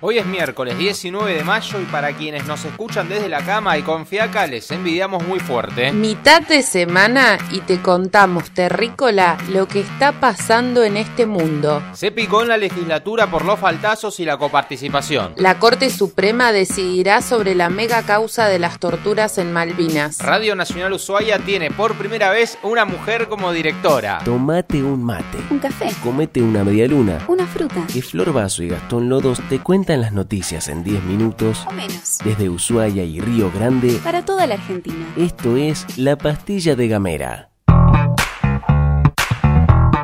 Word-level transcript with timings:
Hoy 0.00 0.16
es 0.18 0.26
miércoles 0.26 0.78
19 0.78 1.34
de 1.34 1.42
mayo 1.42 1.80
y 1.80 1.84
para 1.86 2.12
quienes 2.12 2.46
nos 2.46 2.64
escuchan 2.64 3.08
desde 3.08 3.28
la 3.28 3.44
cama 3.44 3.76
y 3.78 3.82
con 3.82 4.06
fiaca 4.06 4.46
les 4.46 4.70
envidiamos 4.70 5.26
muy 5.26 5.40
fuerte. 5.40 5.90
Mitad 5.90 6.42
de 6.42 6.62
semana 6.62 7.36
y 7.50 7.62
te 7.62 7.82
contamos, 7.82 8.52
terrícola, 8.52 9.36
lo 9.50 9.66
que 9.66 9.80
está 9.80 10.12
pasando 10.12 10.84
en 10.84 10.96
este 10.96 11.26
mundo. 11.26 11.82
Se 11.94 12.12
picó 12.12 12.42
en 12.42 12.48
la 12.48 12.56
legislatura 12.56 13.28
por 13.28 13.44
los 13.44 13.58
faltazos 13.58 14.20
y 14.20 14.24
la 14.24 14.36
coparticipación. 14.36 15.32
La 15.34 15.58
Corte 15.58 15.90
Suprema 15.90 16.52
decidirá 16.52 17.20
sobre 17.20 17.56
la 17.56 17.68
mega 17.68 18.04
causa 18.04 18.46
de 18.46 18.60
las 18.60 18.78
torturas 18.78 19.36
en 19.38 19.52
Malvinas. 19.52 20.20
Radio 20.20 20.54
Nacional 20.54 20.92
Ushuaia 20.92 21.40
tiene 21.40 21.72
por 21.72 21.96
primera 21.96 22.30
vez 22.30 22.56
una 22.62 22.84
mujer 22.84 23.26
como 23.26 23.50
directora. 23.50 24.20
Tomate 24.24 24.80
un 24.80 25.02
mate. 25.02 25.38
Un 25.50 25.58
café. 25.58 25.90
Comete 26.04 26.40
una 26.40 26.62
media 26.62 26.86
luna. 26.86 27.18
Una 27.26 27.48
fruta. 27.48 27.84
Que 27.92 28.00
Flor 28.00 28.32
Vaso 28.32 28.62
y 28.62 28.68
Gastón 28.68 29.08
Lodos 29.08 29.40
te 29.48 29.58
cuentan 29.58 29.87
las 29.96 30.12
noticias 30.12 30.68
en 30.68 30.84
10 30.84 31.02
minutos 31.04 31.64
O 31.66 31.72
menos. 31.72 32.18
desde 32.24 32.48
Ushuaia 32.50 33.04
y 33.04 33.20
Río 33.20 33.50
Grande. 33.50 33.98
Para 34.04 34.24
toda 34.24 34.46
la 34.46 34.54
Argentina. 34.54 35.06
Esto 35.16 35.56
es 35.56 35.96
La 35.96 36.16
Pastilla 36.16 36.76
de 36.76 36.88
Gamera. 36.88 37.50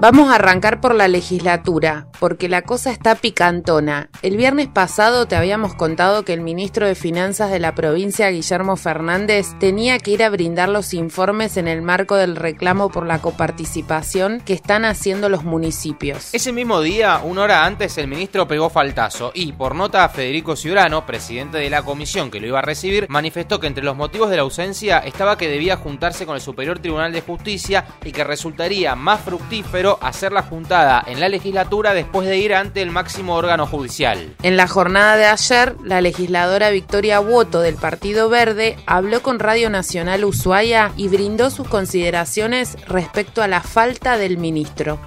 Vamos 0.00 0.30
a 0.30 0.34
arrancar 0.34 0.80
por 0.80 0.94
la 0.94 1.08
legislatura, 1.08 2.08
porque 2.24 2.48
la 2.48 2.62
cosa 2.62 2.90
está 2.90 3.16
picantona. 3.16 4.08
El 4.22 4.38
viernes 4.38 4.68
pasado 4.68 5.26
te 5.26 5.36
habíamos 5.36 5.74
contado 5.74 6.24
que 6.24 6.32
el 6.32 6.40
ministro 6.40 6.86
de 6.86 6.94
Finanzas 6.94 7.50
de 7.50 7.58
la 7.58 7.74
provincia, 7.74 8.30
Guillermo 8.30 8.76
Fernández, 8.76 9.48
tenía 9.60 9.98
que 9.98 10.12
ir 10.12 10.22
a 10.22 10.30
brindar 10.30 10.70
los 10.70 10.94
informes 10.94 11.58
en 11.58 11.68
el 11.68 11.82
marco 11.82 12.14
del 12.14 12.36
reclamo 12.36 12.88
por 12.88 13.04
la 13.04 13.20
coparticipación 13.20 14.40
que 14.40 14.54
están 14.54 14.86
haciendo 14.86 15.28
los 15.28 15.44
municipios. 15.44 16.32
Ese 16.32 16.50
mismo 16.50 16.80
día, 16.80 17.20
una 17.22 17.42
hora 17.42 17.66
antes, 17.66 17.98
el 17.98 18.08
ministro 18.08 18.48
pegó 18.48 18.70
faltazo 18.70 19.30
y, 19.34 19.52
por 19.52 19.74
nota 19.74 20.08
Federico 20.08 20.56
Ciurano, 20.56 21.04
presidente 21.04 21.58
de 21.58 21.68
la 21.68 21.82
comisión 21.82 22.30
que 22.30 22.40
lo 22.40 22.46
iba 22.46 22.60
a 22.60 22.62
recibir, 22.62 23.04
manifestó 23.10 23.60
que 23.60 23.66
entre 23.66 23.84
los 23.84 23.96
motivos 23.96 24.30
de 24.30 24.36
la 24.36 24.42
ausencia 24.44 25.00
estaba 25.00 25.36
que 25.36 25.50
debía 25.50 25.76
juntarse 25.76 26.24
con 26.24 26.36
el 26.36 26.40
Superior 26.40 26.78
Tribunal 26.78 27.12
de 27.12 27.20
Justicia 27.20 27.84
y 28.02 28.12
que 28.12 28.24
resultaría 28.24 28.94
más 28.94 29.20
fructífero 29.20 29.98
hacer 30.00 30.32
la 30.32 30.40
juntada 30.40 31.04
en 31.06 31.20
la 31.20 31.28
legislatura 31.28 31.92
después 31.92 32.13
de 32.22 32.38
ir 32.38 32.54
ante 32.54 32.82
el 32.82 32.90
máximo 32.90 33.34
órgano 33.34 33.66
judicial. 33.66 34.34
En 34.42 34.56
la 34.56 34.68
jornada 34.68 35.16
de 35.16 35.24
ayer, 35.26 35.74
la 35.84 36.00
legisladora 36.00 36.70
Victoria 36.70 37.20
Woto 37.20 37.60
del 37.60 37.74
Partido 37.76 38.28
Verde 38.28 38.76
habló 38.86 39.22
con 39.22 39.38
Radio 39.38 39.70
Nacional 39.70 40.24
Ushuaia 40.24 40.92
y 40.96 41.08
brindó 41.08 41.50
sus 41.50 41.66
consideraciones 41.68 42.76
respecto 42.88 43.42
a 43.42 43.48
la 43.48 43.60
falta 43.62 44.16
del 44.18 44.38
ministro. 44.38 44.98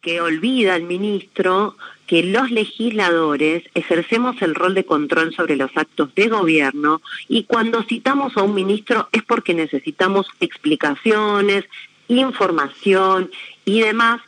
que 0.00 0.20
olvida 0.20 0.76
el 0.76 0.84
ministro 0.84 1.76
que 2.06 2.22
los 2.22 2.52
legisladores 2.52 3.64
ejercemos 3.74 4.40
el 4.40 4.54
rol 4.54 4.72
de 4.74 4.84
control 4.86 5.34
sobre 5.34 5.56
los 5.56 5.70
actos 5.76 6.14
de 6.14 6.28
gobierno 6.28 7.02
y 7.28 7.42
cuando 7.42 7.82
citamos 7.82 8.36
a 8.36 8.42
un 8.42 8.54
ministro 8.54 9.08
es 9.10 9.24
porque 9.24 9.52
necesitamos 9.54 10.26
explicaciones, 10.38 11.64
información 12.06 13.30
y 13.64 13.80
demás 13.80 14.20
de- 14.20 14.25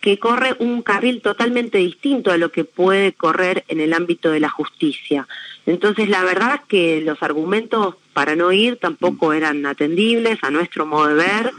que 0.00 0.18
corre 0.18 0.56
un 0.58 0.82
carril 0.82 1.22
totalmente 1.22 1.78
distinto 1.78 2.32
a 2.32 2.36
lo 2.36 2.50
que 2.50 2.64
puede 2.64 3.12
correr 3.12 3.64
en 3.68 3.80
el 3.80 3.92
ámbito 3.92 4.30
de 4.30 4.40
la 4.40 4.48
justicia. 4.48 5.28
Entonces, 5.66 6.08
la 6.08 6.24
verdad 6.24 6.56
es 6.56 6.60
que 6.66 7.00
los 7.00 7.22
argumentos 7.22 7.94
para 8.12 8.34
no 8.34 8.52
ir 8.52 8.76
tampoco 8.76 9.32
eran 9.32 9.64
atendibles 9.64 10.38
a 10.42 10.50
nuestro 10.50 10.84
modo 10.84 11.08
de 11.08 11.14
ver. 11.14 11.52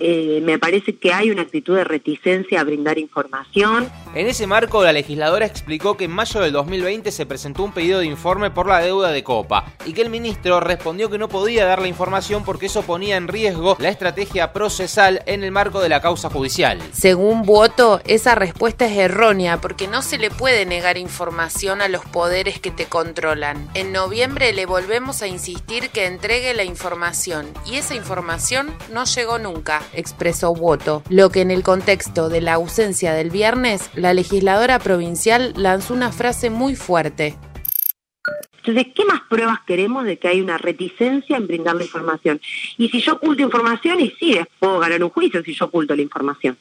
Eh, 0.00 0.40
me 0.42 0.58
parece 0.58 0.96
que 0.96 1.12
hay 1.12 1.30
una 1.30 1.42
actitud 1.42 1.76
de 1.76 1.84
reticencia 1.84 2.60
a 2.60 2.64
brindar 2.64 2.98
información. 2.98 3.88
En 4.14 4.26
ese 4.26 4.46
marco, 4.46 4.82
la 4.82 4.92
legisladora 4.92 5.46
explicó 5.46 5.96
que 5.96 6.04
en 6.04 6.10
mayo 6.10 6.40
del 6.40 6.52
2020 6.52 7.12
se 7.12 7.26
presentó 7.26 7.62
un 7.62 7.72
pedido 7.72 8.00
de 8.00 8.06
informe 8.06 8.50
por 8.50 8.66
la 8.66 8.80
deuda 8.80 9.12
de 9.12 9.22
Copa 9.22 9.72
y 9.84 9.92
que 9.92 10.02
el 10.02 10.10
ministro 10.10 10.58
respondió 10.60 11.10
que 11.10 11.18
no 11.18 11.28
podía 11.28 11.66
dar 11.66 11.80
la 11.80 11.88
información 11.88 12.44
porque 12.44 12.66
eso 12.66 12.82
ponía 12.82 13.16
en 13.16 13.28
riesgo 13.28 13.76
la 13.78 13.90
estrategia 13.90 14.52
procesal 14.52 15.22
en 15.26 15.44
el 15.44 15.52
marco 15.52 15.80
de 15.80 15.90
la 15.90 16.00
causa 16.00 16.30
judicial. 16.30 16.78
Según 16.92 17.42
Voto, 17.42 18.00
esa 18.06 18.34
respuesta 18.34 18.86
es 18.86 18.96
errónea 18.96 19.60
porque 19.60 19.86
no 19.86 20.02
se 20.02 20.18
le 20.18 20.30
puede 20.30 20.64
negar 20.66 20.96
información 20.96 21.82
a 21.82 21.88
los 21.88 22.04
poderes 22.06 22.58
que 22.58 22.70
te 22.70 22.86
controlan. 22.86 23.68
En 23.74 23.92
noviembre 23.92 24.52
le 24.52 24.66
volvemos 24.66 25.22
a 25.22 25.26
insistir 25.26 25.90
que 25.90 26.06
entregue 26.06 26.54
la 26.54 26.64
información 26.64 27.46
y 27.66 27.76
esa 27.76 27.94
información 27.94 28.74
no 28.90 29.04
llegó 29.04 29.38
nunca, 29.38 29.82
expresó 29.94 30.54
Voto. 30.54 31.02
Lo 31.08 31.30
que 31.30 31.40
en 31.40 31.50
el 31.50 31.62
contexto 31.62 32.28
de 32.28 32.40
la 32.40 32.54
ausencia 32.54 33.12
del 33.12 33.30
viernes, 33.30 33.90
la 33.94 34.14
legisladora 34.14 34.78
provincial 34.78 35.52
lanzó 35.56 35.94
una 35.94 36.12
frase 36.12 36.50
muy 36.50 36.76
fuerte. 36.76 37.36
Entonces, 38.58 38.92
¿qué 38.94 39.04
más 39.06 39.22
pruebas 39.28 39.60
queremos 39.66 40.04
de 40.04 40.18
que 40.18 40.28
hay 40.28 40.40
una 40.40 40.58
reticencia 40.58 41.36
en 41.36 41.46
brindar 41.46 41.76
la 41.76 41.84
información? 41.84 42.40
Y 42.76 42.90
si 42.90 43.00
yo 43.00 43.14
oculto 43.14 43.42
información, 43.42 44.00
y 44.00 44.10
sí, 44.18 44.38
puedo 44.58 44.78
ganar 44.78 45.02
un 45.02 45.08
juicio 45.10 45.42
si 45.42 45.54
yo 45.54 45.64
oculto 45.64 45.96
la 45.96 46.02
información. 46.02 46.58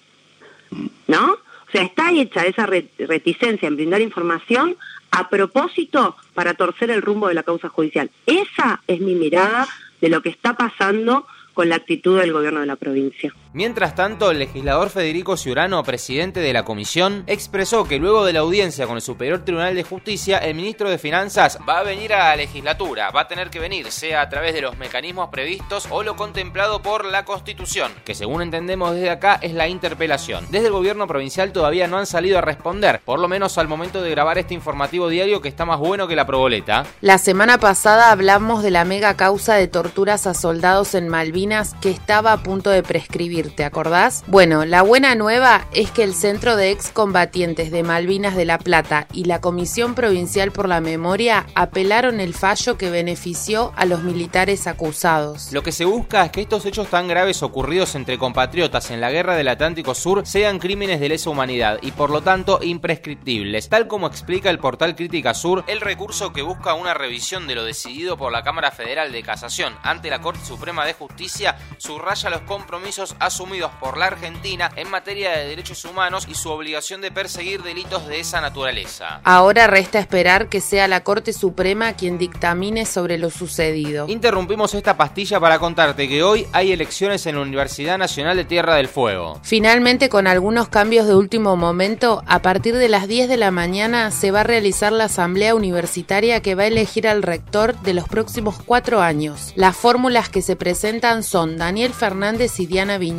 ¿No? 1.07 1.34
O 1.34 1.72
sea, 1.72 1.84
está 1.84 2.11
hecha 2.11 2.46
esa 2.46 2.66
re- 2.66 2.90
reticencia 2.97 3.67
en 3.67 3.75
brindar 3.75 4.01
información 4.01 4.78
a 5.11 5.28
propósito 5.28 6.16
para 6.34 6.53
torcer 6.53 6.90
el 6.90 7.01
rumbo 7.01 7.28
de 7.28 7.34
la 7.34 7.44
causa 7.44 7.67
judicial. 7.67 8.09
Esa 8.25 8.81
es 8.88 9.01
mi 9.01 9.16
mirada 9.16 9.67
de 10.00 10.09
lo 10.09 10.22
que 10.22 10.29
está 10.29 10.56
pasando 10.56 11.28
con 11.54 11.70
la 11.70 11.76
actitud 11.76 12.20
del 12.20 12.34
gobierno 12.34 12.60
de 12.60 12.66
la 12.66 12.76
provincia. 12.76 13.34
Mientras 13.52 13.96
tanto, 13.96 14.30
el 14.30 14.38
legislador 14.38 14.92
Federico 14.92 15.36
Ciurano, 15.36 15.84
presidente 15.84 16.40
de 16.40 16.54
la 16.54 16.66
comisión, 16.66 17.24
expresó 17.26 17.84
que 17.84 17.98
luego 17.98 18.24
de 18.24 18.34
la 18.34 18.42
audiencia 18.42 18.86
con 18.86 18.96
el 18.96 19.02
Superior 19.02 19.44
Tribunal 19.44 19.74
de 19.74 19.82
Justicia, 19.82 20.38
el 20.38 20.54
ministro 20.54 20.88
de 20.88 21.00
Finanzas 21.00 21.58
va 21.68 21.80
a 21.80 21.84
venir 21.84 22.14
a 22.14 22.30
la 22.30 22.36
legislatura, 22.36 23.09
va 23.09 23.22
a 23.22 23.28
tener 23.28 23.50
que 23.50 23.58
venir, 23.58 23.90
sea 23.92 24.22
a 24.22 24.30
través 24.30 24.54
de 24.54 24.62
los 24.62 24.78
mecanismos 24.78 25.30
previstos 25.30 25.88
o 25.90 26.04
lo 26.04 26.16
contemplado 26.16 26.84
por 26.84 27.06
la 27.06 27.26
Constitución, 27.26 27.92
que 28.06 28.14
según 28.14 28.44
entendemos 28.44 28.94
desde 28.94 29.09
acá 29.09 29.40
es 29.42 29.56
la 29.56 29.68
interpelación. 29.68 30.46
Desde 30.52 30.68
el 30.68 30.74
gobierno 30.74 31.08
provincial 31.08 31.52
todavía 31.52 31.88
no 31.88 31.98
han 31.98 32.06
salido 32.06 32.38
a 32.38 32.42
responder, 32.42 33.02
por 33.04 33.20
lo 33.20 33.28
menos 33.28 33.58
al 33.58 33.68
momento 33.68 34.04
de 34.04 34.12
grabar 34.12 34.38
este 34.38 34.54
informativo 34.54 35.09
diario 35.09 35.42
que 35.42 35.50
está 35.50 35.66
más 35.66 35.80
bueno 35.80 36.08
que 36.08 36.16
la 36.16 36.28
proboleta. 36.28 36.86
La 37.02 37.18
semana 37.18 37.58
pasada 37.58 38.12
hablamos 38.12 38.62
de 38.62 38.70
la 38.70 38.86
mega 38.86 39.16
causa 39.16 39.56
de 39.56 39.68
torturas 39.68 40.28
a 40.28 40.36
soldados 40.36 40.94
en 40.94 41.09
Malvinas 41.09 41.74
que 41.82 41.90
estaba 41.90 42.32
a 42.32 42.44
punto 42.44 42.70
de 42.70 42.84
prescribir, 42.84 43.39
¿te 43.48 43.64
acordás? 43.64 44.24
Bueno, 44.28 44.66
la 44.66 44.82
buena 44.82 45.16
nueva 45.16 45.68
es 45.74 45.92
que 45.92 46.04
el 46.04 46.14
Centro 46.14 46.56
de 46.56 46.72
Excombatientes 46.72 47.72
de 47.72 47.84
Malvinas 47.84 48.36
de 48.36 48.46
La 48.46 48.58
Plata 48.58 49.08
y 49.14 49.26
la 49.26 49.42
Comisión 49.42 49.96
Provincial 49.96 50.52
por 50.52 50.68
la 50.68 50.82
Memoria 50.82 51.46
apelaron 51.56 52.20
el 52.20 52.34
fallo 52.34 52.78
que 52.78 52.90
benefició 52.90 53.72
a 53.76 53.86
los 53.86 54.04
militares 54.04 54.68
acusados. 54.68 55.52
Lo 55.52 55.64
que 55.64 55.72
se 55.72 55.86
busca 55.86 56.26
es 56.26 56.32
que 56.32 56.42
estos 56.42 56.66
hechos 56.66 56.90
tan 56.90 57.08
graves 57.08 57.42
ocurridos 57.42 57.96
entre 57.96 58.18
compatriotas 58.18 58.92
en 58.92 59.02
la 59.02 59.12
guerra 59.12 59.36
del 59.36 59.48
Atlántico 59.48 59.96
Sur 59.96 60.28
sean 60.28 60.60
crímenes 60.60 61.00
de 61.00 61.10
lesa 61.10 61.30
humanidad 61.30 61.80
y 61.82 61.92
por 61.92 62.10
lo 62.10 62.22
tanto 62.22 62.60
imprescriptibles, 62.62 63.70
tal 63.70 63.88
como 63.88 64.08
explica 64.08 64.50
el 64.50 64.60
portal 64.60 64.96
Crítica 64.96 65.34
Sur, 65.34 65.64
el 65.68 65.82
recurso 65.82 66.34
que 66.34 66.42
busca 66.42 66.74
una 66.74 66.94
revisión 66.94 67.48
de 67.48 67.56
lo 67.56 67.64
decidido 67.64 68.18
por 68.18 68.32
la 68.32 68.44
Cámara 68.44 68.72
Federal 68.72 69.12
de 69.12 69.24
Casación 69.24 69.76
ante 69.84 70.10
la 70.10 70.22
Corte 70.22 70.44
Suprema 70.46 70.86
de 70.86 70.94
Justicia 70.94 71.58
subraya 71.78 72.30
los 72.30 72.42
compromisos 72.42 73.16
asumidos 73.29 73.72
por 73.79 73.95
la 73.97 74.07
Argentina 74.07 74.72
en 74.75 74.90
materia 74.90 75.29
de 75.31 75.47
derechos 75.47 75.85
humanos 75.85 76.25
y 76.28 76.34
su 76.34 76.50
obligación 76.50 77.00
de 77.00 77.12
perseguir 77.12 77.62
delitos 77.62 78.07
de 78.07 78.19
esa 78.19 78.41
naturaleza. 78.41 79.22
Ahora 79.23 79.67
resta 79.67 80.00
esperar 80.00 80.50
que 80.50 80.62
sea 80.62 80.88
la 80.88 81.03
Corte 81.03 81.31
Suprema 81.31 81.94
quien 81.94 82.17
dictamine 82.17 82.88
sobre 82.88 83.19
lo 83.19 83.29
sucedido. 83.29 84.07
Interrumpimos 84.07 84.73
esta 84.73 84.97
pastilla 84.97 85.40
para 85.40 85.59
contarte 85.59 86.08
que 86.08 86.23
hoy 86.23 86.47
hay 86.53 86.72
elecciones 86.72 87.26
en 87.28 87.35
la 87.35 87.41
Universidad 87.41 87.99
Nacional 87.99 88.35
de 88.35 88.46
Tierra 88.46 88.76
del 88.76 88.87
Fuego. 88.87 89.40
Finalmente, 89.43 90.09
con 90.09 90.25
algunos 90.25 90.67
cambios 90.67 91.05
de 91.05 91.14
último 91.14 91.55
momento, 91.55 92.23
a 92.25 92.41
partir 92.41 92.78
de 92.78 92.90
las 92.90 93.08
10 93.08 93.29
de 93.29 93.37
la 93.37 93.52
mañana 93.52 94.09
se 94.09 94.32
va 94.32 94.41
a 94.41 94.43
realizar 94.43 94.91
la 94.91 95.03
asamblea 95.03 95.53
universitaria 95.53 96.41
que 96.41 96.55
va 96.55 96.64
a 96.64 96.67
elegir 96.67 97.08
al 97.08 97.22
rector 97.22 97.79
de 97.82 97.93
los 97.93 98.08
próximos 98.08 98.55
cuatro 98.66 99.02
años. 99.02 99.53
Las 99.55 99.78
fórmulas 99.78 100.29
que 100.29 100.41
se 100.41 100.55
presentan 100.55 101.22
son 101.22 101.58
Daniel 101.58 101.93
Fernández 101.93 102.59
y 102.59 102.66
Diana 102.66 102.97
Viñola 102.97 103.19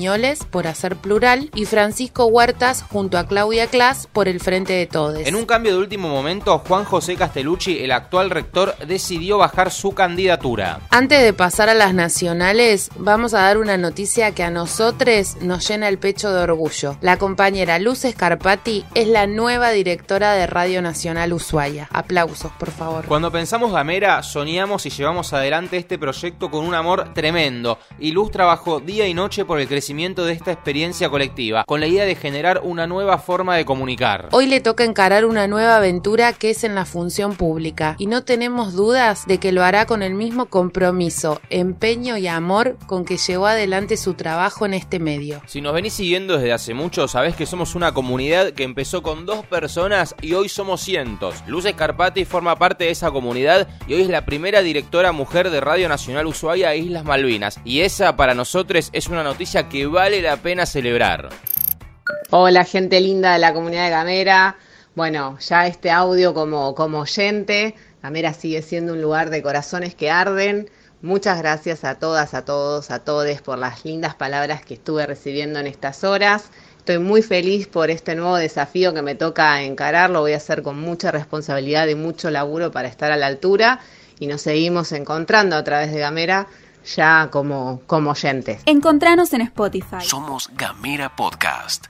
Por 0.51 0.67
Hacer 0.67 0.97
Plural 0.97 1.51
y 1.55 1.67
Francisco 1.67 2.25
Huertas 2.25 2.83
junto 2.91 3.19
a 3.19 3.27
Claudia 3.27 3.67
Clas 3.67 4.09
por 4.11 4.29
el 4.29 4.41
Frente 4.41 4.73
de 4.73 4.87
Todes. 4.87 5.29
En 5.29 5.35
un 5.35 5.45
cambio 5.45 5.73
de 5.73 5.79
último 5.79 6.09
momento, 6.09 6.59
Juan 6.67 6.85
José 6.85 7.17
Castellucci, 7.17 7.85
el 7.85 7.93
actual 7.93 8.31
rector, 8.31 8.75
decidió 8.87 9.37
bajar 9.37 9.71
su 9.71 9.93
candidatura. 9.93 10.81
Antes 10.89 11.23
de 11.23 11.35
pasar 11.35 11.69
a 11.69 11.75
las 11.75 11.93
nacionales, 11.93 12.89
vamos 12.97 13.35
a 13.35 13.41
dar 13.41 13.59
una 13.59 13.77
noticia 13.77 14.35
que 14.35 14.43
a 14.43 14.51
nosotros 14.51 15.37
nos 15.43 15.69
llena 15.69 15.87
el 15.89 15.99
pecho 15.99 16.33
de 16.33 16.45
orgullo. 16.45 16.97
La 17.03 17.19
compañera 17.19 17.79
Luz 17.79 18.07
Scarpati 18.11 18.87
es 18.95 19.07
la 19.07 19.27
nueva 19.27 19.71
directora 19.71 20.33
de 20.33 20.47
Radio 20.47 20.81
Nacional 20.81 21.35
Ushuaia. 21.35 21.91
Aplausos, 21.93 22.53
por 22.53 22.71
favor. 22.71 23.05
Cuando 23.05 23.31
pensamos 23.31 23.71
Gamera, 23.71 24.23
soñamos 24.23 24.87
y 24.87 24.91
llevamos 24.91 25.35
adelante 25.35 25.77
este 25.77 25.99
proyecto 25.99 26.51
con 26.51 26.65
un 26.65 26.75
amor 26.75 27.13
tremendo. 27.13 27.79
Y 27.99 28.13
Luz 28.13 28.31
trabajó 28.31 28.81
día 28.81 29.07
y 29.07 29.13
noche 29.13 29.45
por 29.45 29.61
el 29.61 29.69
crecimiento 29.69 29.90
de 29.91 30.33
esta 30.33 30.53
experiencia 30.53 31.11
colectiva, 31.11 31.65
con 31.65 31.81
la 31.81 31.89
idea 31.89 32.05
de 32.05 32.15
generar 32.15 32.61
una 32.63 32.87
nueva 32.87 33.19
forma 33.19 33.57
de 33.57 33.65
comunicar. 33.65 34.29
Hoy 34.31 34.47
le 34.47 34.61
toca 34.61 34.85
encarar 34.85 35.25
una 35.25 35.49
nueva 35.49 35.77
aventura 35.77 36.33
que 36.33 36.51
es 36.51 36.63
en 36.63 36.77
la 36.77 36.85
función 36.85 37.35
pública 37.35 37.97
y 37.99 38.07
no 38.07 38.23
tenemos 38.23 38.75
dudas 38.75 39.27
de 39.27 39.39
que 39.39 39.51
lo 39.51 39.65
hará 39.65 39.87
con 39.87 40.05
el 40.05 40.15
mismo 40.15 40.47
compromiso, 40.47 41.41
empeño 41.51 42.17
y 42.17 42.29
amor 42.29 42.77
con 42.87 43.05
que 43.05 43.17
llevó 43.17 43.47
adelante 43.47 43.97
su 43.97 44.15
trabajo 44.15 44.65
en 44.65 44.75
este 44.75 45.01
medio. 45.01 45.43
Si 45.47 45.61
nos 45.61 45.75
venís 45.75 45.95
siguiendo 45.95 46.37
desde 46.37 46.53
hace 46.53 46.73
mucho, 46.73 47.09
sabés 47.09 47.35
que 47.35 47.47
somos 47.47 47.75
una 47.75 47.93
comunidad 47.93 48.53
que 48.53 48.63
empezó 48.63 49.03
con 49.03 49.27
dos 49.27 49.45
personas 49.45 50.15
y 50.23 50.35
hoy 50.35 50.49
somos 50.49 50.83
cientos. 50.83 51.43
Luz 51.49 51.65
Escarpati 51.65 52.25
forma 52.25 52.55
parte 52.57 52.85
de 52.85 52.91
esa 52.91 53.11
comunidad 53.11 53.67
y 53.89 53.95
hoy 53.95 54.03
es 54.03 54.09
la 54.09 54.25
primera 54.25 54.63
directora 54.63 55.11
mujer 55.11 55.51
de 55.51 55.61
Radio 55.61 55.89
Nacional 55.89 56.29
Ushuaia 56.29 56.73
e 56.75 56.79
Islas 56.79 57.05
Malvinas. 57.05 57.59
Y 57.65 57.81
esa 57.81 58.15
para 58.15 58.35
nosotros 58.35 58.91
es 58.93 59.09
una 59.09 59.25
noticia 59.25 59.69
que 59.69 59.80
vale 59.85 60.23
la 60.23 60.37
pena 60.37 60.67
celebrar. 60.67 61.29
Hola 62.31 62.65
gente 62.65 63.01
linda 63.01 63.33
de 63.33 63.39
la 63.39 63.53
comunidad 63.53 63.85
de 63.85 63.91
Gamera. 63.91 64.57
Bueno, 64.95 65.39
ya 65.39 65.67
este 65.67 65.91
audio 65.91 66.35
como, 66.35 66.75
como 66.75 67.01
oyente, 67.01 67.75
Gamera 68.03 68.35
sigue 68.35 68.63
siendo 68.63 68.93
un 68.93 69.03
lugar 69.03 69.31
de 69.31 69.43
corazones 69.43 69.95
que 69.95 70.11
arden. 70.11 70.71
Muchas 71.03 71.39
gracias 71.39 71.85
a 71.85 71.99
todas, 71.99 72.35
a 72.35 72.45
todos, 72.45 72.91
a 72.91 73.05
todes 73.05 73.41
por 73.41 73.59
las 73.59 73.85
lindas 73.85 74.15
palabras 74.15 74.65
que 74.65 74.75
estuve 74.75 75.07
recibiendo 75.07 75.59
en 75.59 75.67
estas 75.67 76.05
horas. 76.05 76.51
Estoy 76.77 76.99
muy 76.99 77.23
feliz 77.23 77.67
por 77.67 77.91
este 77.91 78.15
nuevo 78.15 78.37
desafío 78.37 78.93
que 78.93 79.03
me 79.03 79.15
toca 79.15 79.63
encarar. 79.63 80.11
Lo 80.11 80.21
voy 80.21 80.33
a 80.33 80.39
hacer 80.39 80.63
con 80.63 80.81
mucha 80.81 81.11
responsabilidad 81.11 81.87
y 81.89 81.95
mucho 81.95 82.31
laburo 82.31 82.71
para 82.71 82.89
estar 82.89 83.13
a 83.13 83.17
la 83.17 83.27
altura. 83.27 83.81
Y 84.19 84.27
nos 84.27 84.43
seguimos 84.43 84.93
encontrando 84.93 85.57
a 85.57 85.65
través 85.65 85.93
de 85.93 86.01
Gamera 86.01 86.49
ya 86.85 87.29
como, 87.31 87.83
como 87.87 88.11
oyentes. 88.11 88.63
Encontranos 88.67 89.33
en 89.33 89.43
Spotify. 89.43 90.01
Somos 90.03 90.51
Gamera 90.55 91.15
Podcast. 91.17 91.87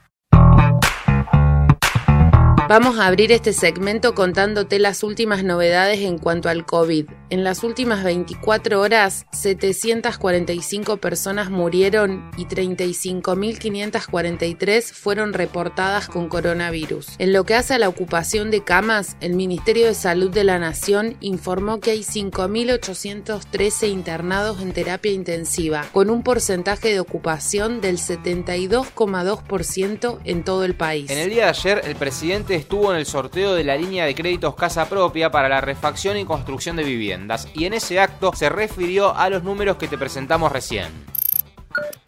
Vamos 2.69 3.01
a 3.01 3.07
abrir 3.07 3.33
este 3.33 3.53
segmento 3.53 4.15
contándote 4.15 4.79
las 4.79 5.03
últimas 5.03 5.43
novedades 5.43 6.01
en 6.01 6.19
cuanto 6.19 6.49
al 6.49 6.65
COVID. 6.65 7.07
En 7.31 7.45
las 7.45 7.63
últimas 7.63 8.03
24 8.03 8.81
horas, 8.81 9.25
745 9.31 10.97
personas 10.97 11.49
murieron 11.49 12.29
y 12.37 12.47
35.543 12.47 14.93
fueron 14.93 15.33
reportadas 15.33 16.09
con 16.09 16.29
coronavirus. 16.29 17.11
En 17.19 17.33
lo 17.33 17.45
que 17.45 17.55
hace 17.55 17.75
a 17.75 17.79
la 17.79 17.89
ocupación 17.89 18.51
de 18.51 18.65
camas, 18.65 19.17
el 19.21 19.35
Ministerio 19.35 19.87
de 19.87 19.95
Salud 19.95 20.33
de 20.33 20.43
la 20.43 20.59
Nación 20.59 21.17
informó 21.21 21.79
que 21.79 21.93
hay 21.93 22.01
5.813 22.01 23.89
internados 23.89 24.61
en 24.61 24.73
terapia 24.73 25.13
intensiva, 25.13 25.87
con 25.93 26.11
un 26.11 26.25
porcentaje 26.25 26.89
de 26.89 26.99
ocupación 26.99 27.81
del 27.81 27.99
72,2% 27.99 30.19
en 30.25 30.43
todo 30.43 30.65
el 30.65 30.75
país. 30.75 31.09
En 31.09 31.19
el 31.19 31.31
día 31.31 31.45
de 31.45 31.51
ayer, 31.51 31.83
el 31.85 31.95
presidente 31.95 32.57
estuvo 32.57 32.91
en 32.91 32.99
el 32.99 33.07
sorteo 33.07 33.55
de 33.55 33.63
la 33.63 33.77
línea 33.77 34.05
de 34.05 34.17
créditos 34.17 34.57
Casa 34.57 34.89
Propia 34.89 35.31
para 35.31 35.49
la 35.49 35.61
refacción 35.61 36.17
y 36.17 36.25
construcción 36.25 36.75
de 36.75 36.83
viviendas 36.83 37.20
y 37.55 37.65
en 37.65 37.75
ese 37.75 37.99
acto 37.99 38.33
se 38.35 38.49
refirió 38.49 39.17
a 39.17 39.29
los 39.31 39.43
números 39.43 39.77
que 39.77 39.89
te 39.89 39.99
presentamos 39.99 40.53
recién. 40.53 40.89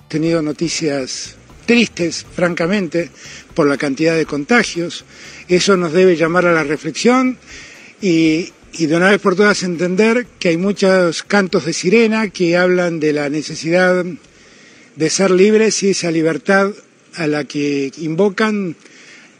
He 0.05 0.09
tenido 0.09 0.43
noticias 0.43 1.37
tristes, 1.67 2.27
francamente, 2.35 3.11
por 3.55 3.67
la 3.67 3.77
cantidad 3.77 4.17
de 4.17 4.27
contagios. 4.27 5.05
Eso 5.49 5.77
nos 5.77 5.93
debe 5.93 6.17
llamar 6.17 6.47
a 6.47 6.53
la 6.53 6.65
reflexión 6.65 7.39
y, 8.01 8.53
y 8.73 8.87
de 8.87 8.97
una 8.97 9.11
vez 9.11 9.21
por 9.21 9.37
todas 9.37 9.63
entender 9.63 10.27
que 10.39 10.49
hay 10.49 10.57
muchos 10.57 11.23
cantos 11.23 11.65
de 11.65 11.73
sirena 11.73 12.29
que 12.29 12.57
hablan 12.57 13.01
de 13.01 13.13
la 13.13 13.29
necesidad 13.29 14.05
de 14.97 15.11
ser 15.11 15.31
libres 15.31 15.83
y 15.83 15.91
esa 15.91 16.11
libertad 16.11 16.73
a 17.17 17.27
la 17.27 17.45
que 17.45 17.93
invocan 17.99 18.77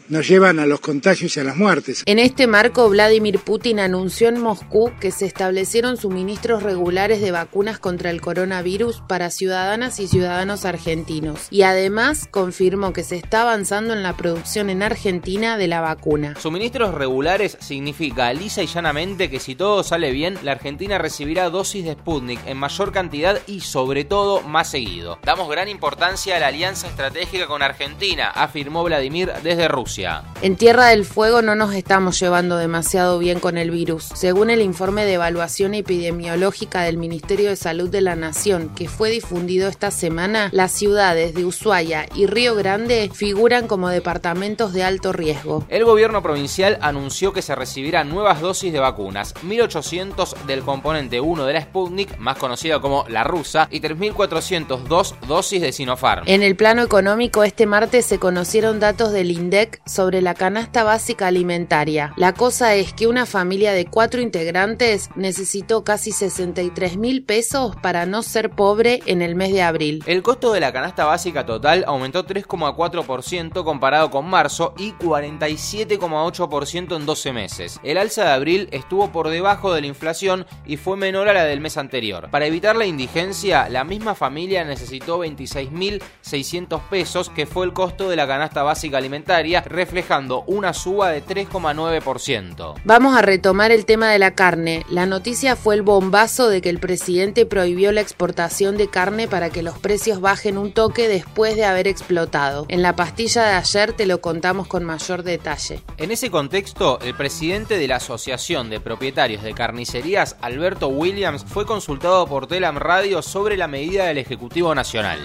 nos 0.09 0.27
llevan 0.27 0.59
a 0.59 0.65
los 0.65 0.79
contagios 0.79 1.35
y 1.37 1.39
a 1.39 1.43
las 1.43 1.55
muertes. 1.55 2.03
En 2.05 2.19
este 2.19 2.47
marco, 2.47 2.89
Vladimir 2.89 3.39
Putin 3.39 3.79
anunció 3.79 4.29
en 4.29 4.39
Moscú 4.39 4.91
que 4.99 5.11
se 5.11 5.25
establecieron 5.25 5.97
suministros 5.97 6.63
regulares 6.63 7.21
de 7.21 7.31
vacunas 7.31 7.79
contra 7.79 8.09
el 8.09 8.21
coronavirus 8.21 9.01
para 9.07 9.29
ciudadanas 9.29 9.99
y 9.99 10.07
ciudadanos 10.07 10.65
argentinos 10.65 11.47
y 11.49 11.63
además 11.63 12.27
confirmó 12.29 12.93
que 12.93 13.03
se 13.03 13.15
está 13.15 13.41
avanzando 13.41 13.93
en 13.93 14.03
la 14.03 14.17
producción 14.17 14.69
en 14.69 14.83
Argentina 14.83 15.57
de 15.57 15.67
la 15.67 15.81
vacuna. 15.81 16.35
Suministros 16.39 16.93
regulares 16.93 17.57
significa 17.59 18.33
lisa 18.33 18.63
y 18.63 18.67
llanamente 18.67 19.29
que 19.29 19.39
si 19.39 19.55
todo 19.55 19.83
sale 19.83 20.11
bien, 20.11 20.37
la 20.43 20.53
Argentina 20.53 20.97
recibirá 20.97 21.49
dosis 21.49 21.85
de 21.85 21.93
Sputnik 21.93 22.39
en 22.45 22.57
mayor 22.57 22.91
cantidad 22.91 23.39
y 23.47 23.61
sobre 23.61 24.03
todo 24.03 24.41
más 24.41 24.71
seguido. 24.71 25.19
Damos 25.23 25.49
gran 25.49 25.69
importancia 25.69 26.37
a 26.37 26.39
la 26.39 26.47
alianza 26.47 26.87
estratégica 26.87 27.47
con 27.47 27.61
Argentina, 27.61 28.29
afirmó 28.29 28.83
Vladimir 28.83 29.31
desde 29.43 29.67
Rusia. 29.67 29.92
En 30.41 30.55
Tierra 30.55 30.87
del 30.87 31.05
Fuego 31.05 31.41
no 31.41 31.55
nos 31.55 31.75
estamos 31.75 32.19
llevando 32.19 32.57
demasiado 32.57 33.19
bien 33.19 33.39
con 33.39 33.57
el 33.57 33.69
virus. 33.69 34.05
Según 34.15 34.49
el 34.49 34.61
informe 34.61 35.05
de 35.05 35.13
evaluación 35.13 35.75
epidemiológica 35.75 36.81
del 36.81 36.97
Ministerio 36.97 37.49
de 37.49 37.55
Salud 37.55 37.89
de 37.89 38.01
la 38.01 38.15
Nación, 38.15 38.69
que 38.75 38.87
fue 38.87 39.11
difundido 39.11 39.69
esta 39.69 39.91
semana, 39.91 40.49
las 40.51 40.71
ciudades 40.71 41.35
de 41.35 41.45
Ushuaia 41.45 42.07
y 42.15 42.25
Río 42.25 42.55
Grande 42.55 43.11
figuran 43.13 43.67
como 43.67 43.89
departamentos 43.89 44.73
de 44.73 44.83
alto 44.83 45.13
riesgo. 45.13 45.65
El 45.69 45.85
gobierno 45.85 46.23
provincial 46.23 46.79
anunció 46.81 47.31
que 47.31 47.41
se 47.41 47.53
recibirán 47.55 48.09
nuevas 48.09 48.41
dosis 48.41 48.73
de 48.73 48.79
vacunas, 48.79 49.35
1.800 49.45 50.45
del 50.45 50.63
componente 50.63 51.19
1 51.19 51.45
de 51.45 51.53
la 51.53 51.61
Sputnik, 51.61 52.17
más 52.17 52.37
conocida 52.37 52.79
como 52.79 53.05
la 53.09 53.23
rusa, 53.23 53.67
y 53.69 53.79
3.402 53.79 55.19
dosis 55.27 55.61
de 55.61 55.71
Sinopharm. 55.71 56.23
En 56.25 56.41
el 56.41 56.55
plano 56.55 56.81
económico, 56.81 57.43
este 57.43 57.67
martes 57.67 58.05
se 58.05 58.17
conocieron 58.17 58.79
datos 58.79 59.11
del 59.11 59.29
INDEC 59.29 59.82
sobre 59.85 60.21
la 60.21 60.33
canasta 60.33 60.83
básica 60.83 61.27
alimentaria. 61.27 62.13
La 62.17 62.33
cosa 62.33 62.75
es 62.75 62.93
que 62.93 63.07
una 63.07 63.25
familia 63.25 63.73
de 63.73 63.85
cuatro 63.85 64.21
integrantes 64.21 65.09
necesitó 65.15 65.83
casi 65.83 66.11
63 66.11 66.97
mil 66.97 67.23
pesos 67.23 67.75
para 67.75 68.05
no 68.05 68.23
ser 68.23 68.51
pobre 68.51 69.01
en 69.05 69.21
el 69.21 69.35
mes 69.35 69.53
de 69.53 69.61
abril. 69.61 70.03
El 70.05 70.23
costo 70.23 70.53
de 70.53 70.59
la 70.59 70.71
canasta 70.71 71.05
básica 71.05 71.45
total 71.45 71.83
aumentó 71.87 72.25
3,4% 72.25 73.63
comparado 73.63 74.09
con 74.09 74.29
marzo 74.29 74.73
y 74.77 74.93
47,8% 74.93 76.95
en 76.95 77.05
12 77.05 77.33
meses. 77.33 77.79
El 77.83 77.97
alza 77.97 78.25
de 78.25 78.31
abril 78.31 78.69
estuvo 78.71 79.11
por 79.11 79.29
debajo 79.29 79.73
de 79.73 79.81
la 79.81 79.87
inflación 79.87 80.45
y 80.65 80.77
fue 80.77 80.97
menor 80.97 81.27
a 81.27 81.33
la 81.33 81.45
del 81.45 81.61
mes 81.61 81.77
anterior. 81.77 82.29
Para 82.31 82.45
evitar 82.45 82.75
la 82.75 82.85
indigencia, 82.85 83.69
la 83.69 83.83
misma 83.83 84.15
familia 84.15 84.63
necesitó 84.63 85.23
26.600 85.23 86.81
pesos, 86.89 87.29
que 87.29 87.45
fue 87.45 87.65
el 87.65 87.73
costo 87.73 88.09
de 88.09 88.15
la 88.15 88.27
canasta 88.27 88.63
básica 88.63 88.97
alimentaria, 88.97 89.61
reflejando 89.73 90.43
una 90.47 90.73
suba 90.73 91.09
de 91.09 91.23
3,9%. 91.25 92.75
Vamos 92.85 93.17
a 93.17 93.21
retomar 93.21 93.71
el 93.71 93.85
tema 93.85 94.09
de 94.09 94.19
la 94.19 94.35
carne. 94.35 94.85
La 94.89 95.05
noticia 95.05 95.55
fue 95.55 95.75
el 95.75 95.81
bombazo 95.81 96.47
de 96.47 96.61
que 96.61 96.69
el 96.69 96.79
presidente 96.79 97.45
prohibió 97.45 97.91
la 97.91 98.01
exportación 98.01 98.77
de 98.77 98.87
carne 98.87 99.27
para 99.27 99.49
que 99.49 99.63
los 99.63 99.77
precios 99.77 100.21
bajen 100.21 100.57
un 100.57 100.71
toque 100.71 101.07
después 101.07 101.55
de 101.55 101.65
haber 101.65 101.87
explotado. 101.87 102.65
En 102.69 102.81
la 102.81 102.95
pastilla 102.95 103.43
de 103.43 103.53
ayer 103.53 103.93
te 103.93 104.05
lo 104.05 104.21
contamos 104.21 104.67
con 104.67 104.83
mayor 104.83 105.23
detalle. 105.23 105.81
En 105.97 106.11
ese 106.11 106.29
contexto, 106.29 106.99
el 107.01 107.15
presidente 107.15 107.77
de 107.77 107.87
la 107.87 107.97
Asociación 107.97 108.69
de 108.69 108.79
Propietarios 108.79 109.43
de 109.43 109.53
Carnicerías, 109.53 110.37
Alberto 110.41 110.87
Williams, 110.87 111.45
fue 111.45 111.65
consultado 111.65 112.27
por 112.27 112.47
Telam 112.47 112.77
Radio 112.77 113.21
sobre 113.21 113.57
la 113.57 113.67
medida 113.67 114.05
del 114.05 114.19
Ejecutivo 114.19 114.75
Nacional. 114.75 115.19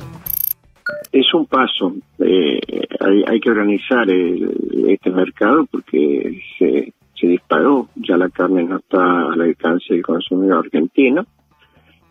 Es 1.12 1.32
un 1.34 1.46
paso. 1.46 1.94
Eh, 2.18 2.60
hay, 3.00 3.24
hay, 3.26 3.40
que 3.40 3.50
organizar 3.50 4.08
el, 4.10 4.86
este 4.88 5.10
mercado 5.10 5.66
porque 5.70 6.40
se, 6.58 6.92
se 7.14 7.26
disparó. 7.26 7.88
Ya 7.96 8.16
la 8.16 8.28
carne 8.28 8.64
no 8.64 8.76
está 8.78 9.32
al 9.32 9.40
alcance 9.40 9.94
del 9.94 10.02
consumidor 10.02 10.64
argentino. 10.64 11.26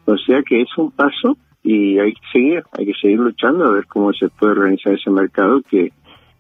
O 0.06 0.18
sea 0.18 0.42
que 0.42 0.62
es 0.62 0.78
un 0.78 0.92
paso 0.92 1.38
y 1.64 2.00
hay 2.00 2.14
que 2.14 2.22
seguir, 2.32 2.64
hay 2.72 2.86
que 2.86 2.94
seguir 2.94 3.20
luchando 3.20 3.66
a 3.66 3.72
ver 3.72 3.86
cómo 3.88 4.14
se 4.14 4.30
puede 4.30 4.54
organizar 4.54 4.94
ese 4.94 5.10
mercado 5.10 5.62
que 5.70 5.92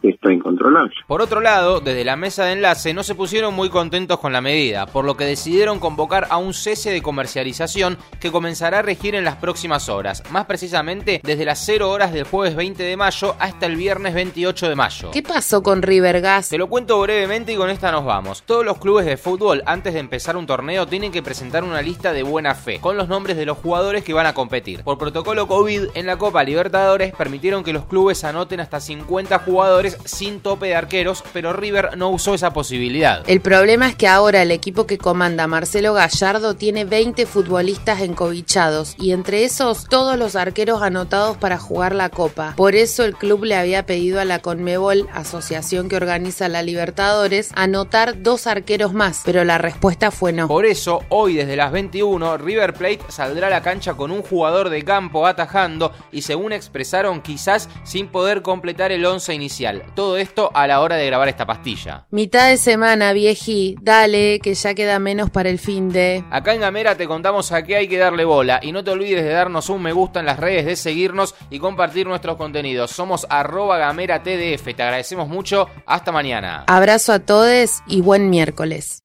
está 0.03 0.31
incontrolable. 0.31 0.93
Por 1.07 1.21
otro 1.21 1.41
lado, 1.41 1.79
desde 1.79 2.05
la 2.05 2.15
mesa 2.15 2.45
de 2.45 2.53
enlace 2.53 2.93
no 2.93 3.03
se 3.03 3.15
pusieron 3.15 3.53
muy 3.53 3.69
contentos 3.69 4.19
con 4.19 4.33
la 4.33 4.41
medida, 4.41 4.85
por 4.85 5.05
lo 5.05 5.17
que 5.17 5.25
decidieron 5.25 5.79
convocar 5.79 6.27
a 6.29 6.37
un 6.37 6.53
cese 6.53 6.91
de 6.91 7.01
comercialización 7.01 7.97
que 8.19 8.31
comenzará 8.31 8.79
a 8.79 8.81
regir 8.81 9.15
en 9.15 9.23
las 9.23 9.35
próximas 9.35 9.89
horas, 9.89 10.23
más 10.31 10.45
precisamente 10.45 11.21
desde 11.23 11.45
las 11.45 11.63
0 11.65 11.89
horas 11.89 12.13
del 12.13 12.25
jueves 12.25 12.55
20 12.55 12.83
de 12.83 12.97
mayo 12.97 13.35
hasta 13.39 13.65
el 13.65 13.75
viernes 13.75 14.13
28 14.13 14.69
de 14.69 14.75
mayo. 14.75 15.11
¿Qué 15.11 15.23
pasó 15.23 15.63
con 15.63 15.81
River 15.81 16.21
Gas? 16.21 16.49
Te 16.49 16.57
lo 16.57 16.67
cuento 16.67 16.99
brevemente 17.01 17.53
y 17.53 17.55
con 17.55 17.69
esta 17.69 17.91
nos 17.91 18.05
vamos. 18.05 18.43
Todos 18.43 18.65
los 18.65 18.77
clubes 18.77 19.05
de 19.05 19.17
fútbol 19.17 19.63
antes 19.65 19.93
de 19.93 19.99
empezar 19.99 20.37
un 20.37 20.45
torneo 20.45 20.87
tienen 20.87 21.11
que 21.11 21.23
presentar 21.23 21.63
una 21.63 21.81
lista 21.81 22.13
de 22.13 22.23
buena 22.23 22.55
fe 22.55 22.79
con 22.79 22.97
los 22.97 23.07
nombres 23.07 23.37
de 23.37 23.45
los 23.45 23.57
jugadores 23.57 24.03
que 24.03 24.13
van 24.13 24.25
a 24.25 24.33
competir. 24.33 24.83
Por 24.83 24.97
protocolo 24.97 25.47
COVID 25.47 25.89
en 25.93 26.05
la 26.05 26.17
Copa 26.17 26.43
Libertadores 26.43 27.13
permitieron 27.15 27.63
que 27.63 27.73
los 27.73 27.85
clubes 27.85 28.23
anoten 28.23 28.59
hasta 28.59 28.79
50 28.79 29.39
jugadores 29.39 29.86
sin 30.05 30.39
tope 30.39 30.67
de 30.67 30.75
arqueros, 30.75 31.23
pero 31.33 31.53
River 31.53 31.97
no 31.97 32.09
usó 32.09 32.33
esa 32.33 32.51
posibilidad. 32.51 33.23
El 33.27 33.41
problema 33.41 33.87
es 33.87 33.95
que 33.95 34.07
ahora 34.07 34.41
el 34.41 34.51
equipo 34.51 34.87
que 34.87 34.97
comanda 34.97 35.47
Marcelo 35.47 35.93
Gallardo 35.93 36.55
tiene 36.55 36.85
20 36.85 37.25
futbolistas 37.25 38.01
encobichados 38.01 38.95
y 38.99 39.11
entre 39.11 39.43
esos 39.43 39.85
todos 39.87 40.17
los 40.17 40.35
arqueros 40.35 40.81
anotados 40.81 41.37
para 41.37 41.57
jugar 41.57 41.95
la 41.95 42.09
Copa. 42.09 42.53
Por 42.55 42.75
eso 42.75 43.03
el 43.03 43.15
club 43.15 43.43
le 43.43 43.55
había 43.55 43.85
pedido 43.85 44.19
a 44.19 44.25
la 44.25 44.39
Conmebol, 44.39 45.07
asociación 45.13 45.89
que 45.89 45.95
organiza 45.95 46.49
la 46.49 46.61
Libertadores, 46.61 47.51
anotar 47.55 48.21
dos 48.21 48.47
arqueros 48.47 48.93
más, 48.93 49.21
pero 49.25 49.43
la 49.43 49.57
respuesta 49.57 50.11
fue 50.11 50.33
no. 50.33 50.47
Por 50.47 50.65
eso, 50.65 51.01
hoy 51.09 51.35
desde 51.35 51.55
las 51.55 51.71
21, 51.71 52.37
River 52.37 52.73
Plate 52.73 52.99
saldrá 53.09 53.47
a 53.47 53.49
la 53.49 53.61
cancha 53.61 53.93
con 53.93 54.11
un 54.11 54.21
jugador 54.21 54.69
de 54.69 54.83
campo 54.83 55.25
atajando 55.25 55.91
y 56.11 56.21
según 56.21 56.53
expresaron 56.53 57.21
quizás 57.21 57.69
sin 57.83 58.07
poder 58.07 58.41
completar 58.41 58.91
el 58.91 59.05
11 59.05 59.33
inicial. 59.33 59.76
Todo 59.95 60.17
esto 60.17 60.51
a 60.53 60.67
la 60.67 60.81
hora 60.81 60.95
de 60.95 61.05
grabar 61.05 61.27
esta 61.27 61.45
pastilla. 61.45 62.05
Mitad 62.11 62.49
de 62.49 62.57
semana, 62.57 63.13
vieji, 63.13 63.75
dale, 63.81 64.39
que 64.39 64.53
ya 64.53 64.73
queda 64.73 64.99
menos 64.99 65.29
para 65.29 65.49
el 65.49 65.59
fin 65.59 65.89
de... 65.89 66.23
Acá 66.31 66.53
en 66.53 66.61
Gamera 66.61 66.95
te 66.95 67.07
contamos 67.07 67.51
a 67.51 67.63
qué 67.63 67.75
hay 67.75 67.87
que 67.87 67.97
darle 67.97 68.25
bola 68.25 68.59
y 68.61 68.71
no 68.71 68.83
te 68.83 68.91
olvides 68.91 69.23
de 69.23 69.31
darnos 69.31 69.69
un 69.69 69.81
me 69.81 69.93
gusta 69.93 70.19
en 70.19 70.25
las 70.25 70.39
redes, 70.39 70.65
de 70.65 70.75
seguirnos 70.75 71.35
y 71.49 71.59
compartir 71.59 72.07
nuestros 72.07 72.37
contenidos. 72.37 72.91
Somos 72.91 73.25
arroba 73.29 73.77
gamera 73.77 74.23
tdf. 74.23 74.75
Te 74.75 74.83
agradecemos 74.83 75.27
mucho. 75.27 75.67
Hasta 75.85 76.11
mañana. 76.11 76.65
Abrazo 76.67 77.13
a 77.13 77.19
todos 77.19 77.81
y 77.87 78.01
buen 78.01 78.29
miércoles. 78.29 79.03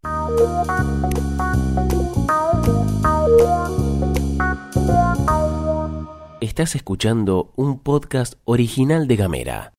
Estás 6.41 6.75
escuchando 6.75 7.53
un 7.57 7.79
podcast 7.79 8.35
original 8.45 9.07
de 9.07 9.17
Gamera. 9.17 9.71